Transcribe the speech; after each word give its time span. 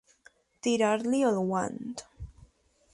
Tirar-li 0.67 1.21
el 1.31 1.39
guant. 1.51 1.79